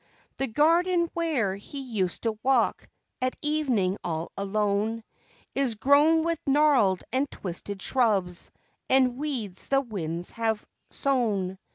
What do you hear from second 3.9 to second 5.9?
all alone Is